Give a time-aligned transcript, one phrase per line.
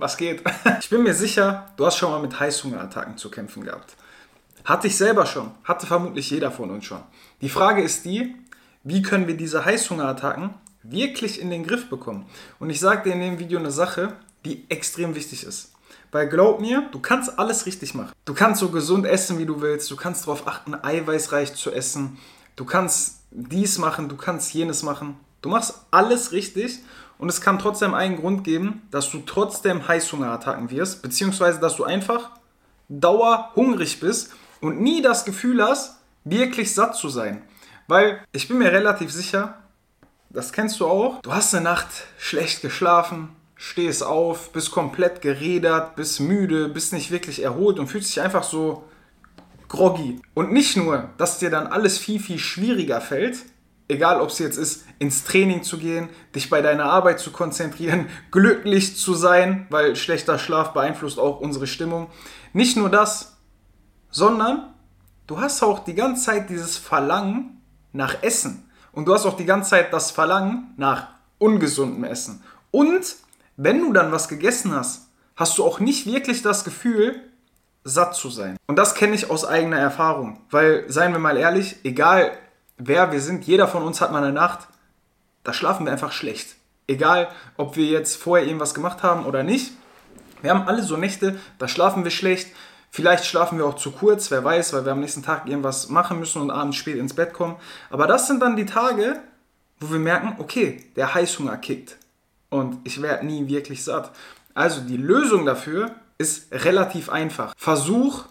[0.00, 0.42] was geht?
[0.80, 3.96] Ich bin mir sicher, du hast schon mal mit Heißhungerattacken zu kämpfen gehabt.
[4.64, 7.02] Hatte ich selber schon, hatte vermutlich jeder von uns schon.
[7.40, 8.34] Die Frage ist die,
[8.82, 12.26] wie können wir diese Heißhungerattacken wirklich in den Griff bekommen?
[12.58, 15.72] Und ich sage dir in dem Video eine Sache, die extrem wichtig ist.
[16.12, 18.12] Weil glaub mir, du kannst alles richtig machen.
[18.24, 19.90] Du kannst so gesund essen, wie du willst.
[19.90, 22.18] Du kannst darauf achten, eiweißreich zu essen.
[22.56, 25.16] Du kannst dies machen, du kannst jenes machen.
[25.40, 26.80] Du machst alles richtig
[27.20, 31.84] und es kann trotzdem einen Grund geben, dass du trotzdem Heißhungerattacken wirst, beziehungsweise dass du
[31.84, 32.30] einfach
[32.88, 37.42] dauerhungrig bist und nie das Gefühl hast, wirklich satt zu sein.
[37.88, 39.58] Weil ich bin mir relativ sicher,
[40.30, 41.88] das kennst du auch, du hast eine Nacht
[42.18, 48.08] schlecht geschlafen, stehst auf, bist komplett geredert, bist müde, bist nicht wirklich erholt und fühlst
[48.08, 48.84] dich einfach so
[49.68, 50.22] groggy.
[50.32, 53.40] Und nicht nur, dass dir dann alles viel, viel schwieriger fällt,
[53.90, 58.08] egal ob es jetzt ist, ins Training zu gehen, dich bei deiner Arbeit zu konzentrieren,
[58.30, 62.08] glücklich zu sein, weil schlechter Schlaf beeinflusst auch unsere Stimmung.
[62.52, 63.36] Nicht nur das,
[64.10, 64.74] sondern
[65.26, 67.60] du hast auch die ganze Zeit dieses Verlangen
[67.92, 68.70] nach Essen.
[68.92, 72.42] Und du hast auch die ganze Zeit das Verlangen nach ungesundem Essen.
[72.70, 73.16] Und
[73.56, 77.20] wenn du dann was gegessen hast, hast du auch nicht wirklich das Gefühl,
[77.84, 78.56] satt zu sein.
[78.66, 80.40] Und das kenne ich aus eigener Erfahrung.
[80.50, 82.32] Weil, seien wir mal ehrlich, egal
[82.80, 84.68] wer wir sind, jeder von uns hat mal eine Nacht,
[85.44, 86.56] da schlafen wir einfach schlecht.
[86.86, 89.72] Egal, ob wir jetzt vorher irgendwas gemacht haben oder nicht.
[90.42, 92.48] Wir haben alle so Nächte, da schlafen wir schlecht.
[92.90, 96.18] Vielleicht schlafen wir auch zu kurz, wer weiß, weil wir am nächsten Tag irgendwas machen
[96.18, 97.56] müssen und abends spät ins Bett kommen.
[97.90, 99.20] Aber das sind dann die Tage,
[99.78, 101.96] wo wir merken, okay, der Heißhunger kickt
[102.48, 104.10] und ich werde nie wirklich satt.
[104.54, 107.54] Also die Lösung dafür ist relativ einfach.
[107.56, 108.24] Versuch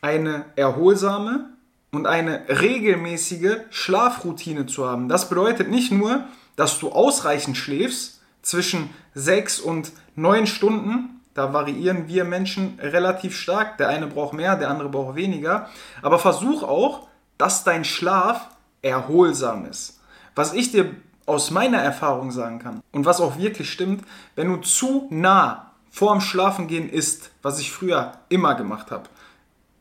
[0.00, 1.50] eine erholsame,
[1.92, 5.08] und eine regelmäßige Schlafroutine zu haben.
[5.08, 6.24] Das bedeutet nicht nur,
[6.56, 11.20] dass du ausreichend schläfst, zwischen sechs und neun Stunden.
[11.34, 13.78] Da variieren wir Menschen relativ stark.
[13.78, 15.68] Der eine braucht mehr, der andere braucht weniger.
[16.02, 17.06] Aber versuch auch,
[17.38, 18.48] dass dein Schlaf
[18.82, 20.00] erholsam ist.
[20.34, 20.90] Was ich dir
[21.24, 24.04] aus meiner Erfahrung sagen kann und was auch wirklich stimmt,
[24.34, 29.04] wenn du zu nah vorm Schlafengehen isst, was ich früher immer gemacht habe,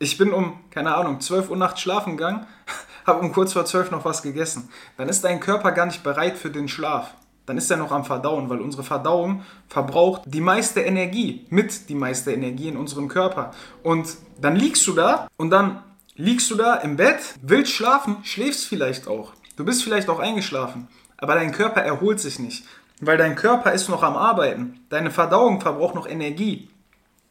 [0.02, 2.48] ich bin um, keine Ahnung, 12 Uhr nachts schlafen gegangen,
[3.06, 4.70] habe um kurz vor 12 noch was gegessen.
[4.98, 7.14] Dann ist dein Körper gar nicht bereit für den Schlaf.
[7.46, 11.96] Dann ist er noch am Verdauen, weil unsere Verdauung verbraucht die meiste Energie, mit die
[11.96, 13.52] meiste Energie in unserem Körper.
[13.84, 15.84] Und dann liegst du da und dann
[16.16, 19.34] liegst du da im Bett, willst schlafen, schläfst vielleicht auch.
[19.56, 20.88] Du bist vielleicht auch eingeschlafen,
[21.18, 22.66] aber dein Körper erholt sich nicht,
[23.02, 24.80] weil dein Körper ist noch am Arbeiten.
[24.90, 26.70] Deine Verdauung verbraucht noch Energie.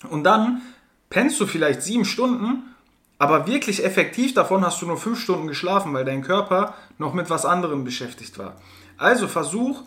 [0.08, 0.62] Und dann
[1.10, 2.74] pennst du vielleicht sieben Stunden,
[3.18, 7.28] aber wirklich effektiv davon hast du nur fünf Stunden geschlafen, weil dein Körper noch mit
[7.28, 8.56] was anderem beschäftigt war.
[8.96, 9.82] Also versuch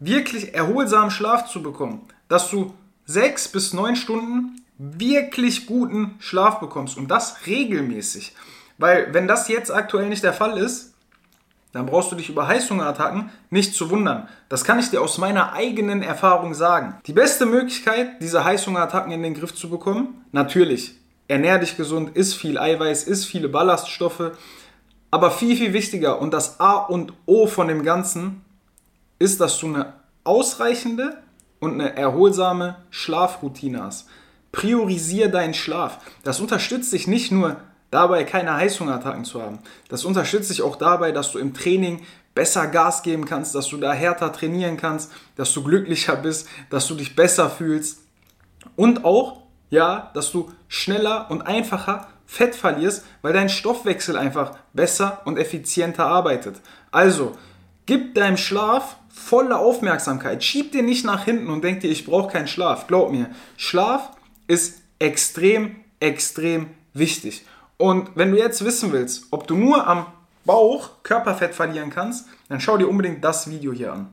[0.00, 2.72] wirklich erholsamen Schlaf zu bekommen, dass du
[3.04, 8.34] sechs bis neun Stunden wirklich guten Schlaf bekommst und das regelmäßig.
[8.78, 10.94] Weil wenn das jetzt aktuell nicht der Fall ist,
[11.72, 14.28] dann brauchst du dich über Heißhungerattacken nicht zu wundern.
[14.48, 16.94] Das kann ich dir aus meiner eigenen Erfahrung sagen.
[17.06, 20.94] Die beste Möglichkeit, diese Heißhungerattacken in den Griff zu bekommen, natürlich,
[21.28, 24.32] ernähr dich gesund, isst viel Eiweiß, isst viele Ballaststoffe.
[25.10, 28.44] Aber viel, viel wichtiger und das A und O von dem Ganzen
[29.18, 31.18] ist, dass du eine ausreichende
[31.60, 34.08] und eine erholsame Schlafroutine hast.
[34.52, 35.98] Priorisier deinen Schlaf.
[36.24, 37.56] Das unterstützt dich nicht nur
[37.90, 39.58] dabei keine Heißhungerattacken zu haben.
[39.88, 42.04] Das unterstützt dich auch dabei, dass du im Training
[42.34, 46.86] besser Gas geben kannst, dass du da härter trainieren kannst, dass du glücklicher bist, dass
[46.86, 48.00] du dich besser fühlst
[48.76, 55.22] und auch, ja, dass du schneller und einfacher Fett verlierst, weil dein Stoffwechsel einfach besser
[55.24, 56.60] und effizienter arbeitet.
[56.90, 57.36] Also,
[57.86, 60.44] gib deinem Schlaf volle Aufmerksamkeit.
[60.44, 62.86] Schieb dir nicht nach hinten und denk dir, ich brauche keinen Schlaf.
[62.86, 64.10] Glaub mir, Schlaf
[64.46, 67.44] ist extrem, extrem wichtig.
[67.78, 70.06] Und wenn du jetzt wissen willst, ob du nur am
[70.44, 74.06] Bauch Körperfett verlieren kannst, dann schau dir unbedingt das Video hier an.